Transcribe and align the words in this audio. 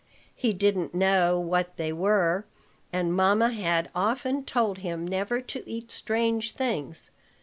He 0.35 0.51
didn't 0.51 0.95
know 0.95 1.39
what 1.39 1.77
they 1.77 1.93
were, 1.93 2.47
and 2.91 3.13
mamma 3.13 3.51
had 3.53 3.91
often 3.93 4.43
told 4.43 4.79
him 4.79 5.05
never 5.07 5.41
to 5.41 5.63
eat 5.69 5.91
strange 5.91 6.53
things. 6.53 7.11